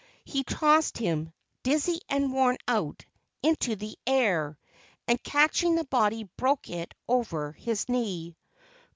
[0.25, 1.31] He tossed him,
[1.61, 3.05] dizzy and worn out,
[3.43, 4.57] into the air,
[5.07, 8.35] and catching the body broke it over his knee.